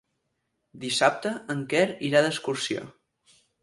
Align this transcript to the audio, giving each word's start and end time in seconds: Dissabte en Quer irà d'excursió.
Dissabte 0.85 1.35
en 1.57 1.63
Quer 1.75 1.85
irà 2.11 2.25
d'excursió. 2.29 2.93